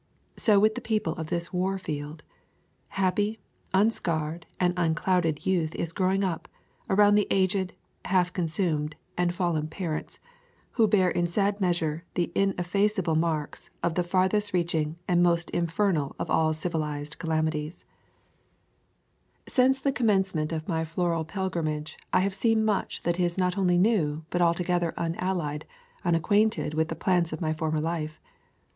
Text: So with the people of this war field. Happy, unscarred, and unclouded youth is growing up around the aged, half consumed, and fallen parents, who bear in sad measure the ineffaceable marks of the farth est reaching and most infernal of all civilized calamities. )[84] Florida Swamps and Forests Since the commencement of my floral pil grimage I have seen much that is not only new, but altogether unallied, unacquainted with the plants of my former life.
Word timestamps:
So 0.35 0.59
with 0.59 0.73
the 0.73 0.81
people 0.81 1.13
of 1.13 1.27
this 1.27 1.53
war 1.53 1.77
field. 1.77 2.23
Happy, 2.87 3.37
unscarred, 3.71 4.47
and 4.59 4.73
unclouded 4.75 5.45
youth 5.45 5.75
is 5.75 5.93
growing 5.93 6.23
up 6.23 6.47
around 6.89 7.13
the 7.13 7.27
aged, 7.29 7.73
half 8.05 8.33
consumed, 8.33 8.95
and 9.15 9.31
fallen 9.31 9.67
parents, 9.67 10.19
who 10.71 10.87
bear 10.87 11.11
in 11.11 11.27
sad 11.27 11.61
measure 11.61 12.03
the 12.15 12.31
ineffaceable 12.33 13.13
marks 13.13 13.69
of 13.83 13.93
the 13.93 14.03
farth 14.03 14.33
est 14.33 14.53
reaching 14.53 14.95
and 15.07 15.21
most 15.21 15.51
infernal 15.51 16.15
of 16.17 16.31
all 16.31 16.51
civilized 16.51 17.19
calamities. 17.19 17.85
)[84] 19.45 19.55
Florida 19.55 19.75
Swamps 19.77 19.77
and 19.83 19.83
Forests 19.83 19.83
Since 19.83 19.83
the 19.83 19.95
commencement 19.95 20.51
of 20.51 20.67
my 20.67 20.83
floral 20.83 21.25
pil 21.25 21.51
grimage 21.51 21.95
I 22.11 22.21
have 22.21 22.33
seen 22.33 22.65
much 22.65 23.03
that 23.03 23.19
is 23.19 23.37
not 23.37 23.55
only 23.55 23.77
new, 23.77 24.25
but 24.31 24.41
altogether 24.41 24.95
unallied, 24.97 25.67
unacquainted 26.03 26.73
with 26.73 26.87
the 26.87 26.95
plants 26.95 27.31
of 27.31 27.39
my 27.39 27.53
former 27.53 27.79
life. 27.79 28.19